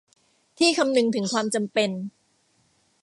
[0.57, 1.89] ที่คำนึงถึงความจำเป็น